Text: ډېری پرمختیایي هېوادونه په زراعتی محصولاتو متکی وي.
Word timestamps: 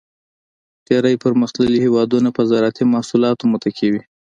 ډېری 0.87 1.15
پرمختیایي 1.23 1.77
هېوادونه 1.85 2.29
په 2.35 2.41
زراعتی 2.49 2.83
محصولاتو 2.93 3.43
متکی 3.51 3.87
وي. 3.93 4.01